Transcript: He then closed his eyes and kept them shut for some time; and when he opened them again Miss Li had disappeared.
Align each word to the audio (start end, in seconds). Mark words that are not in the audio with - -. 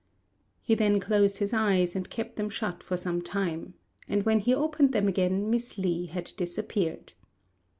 He 0.63 0.73
then 0.73 0.99
closed 0.99 1.37
his 1.37 1.53
eyes 1.53 1.95
and 1.95 2.09
kept 2.09 2.35
them 2.35 2.49
shut 2.49 2.81
for 2.81 2.97
some 2.97 3.21
time; 3.21 3.75
and 4.09 4.23
when 4.25 4.39
he 4.39 4.51
opened 4.51 4.93
them 4.93 5.07
again 5.07 5.47
Miss 5.51 5.77
Li 5.77 6.07
had 6.07 6.31
disappeared. 6.37 7.13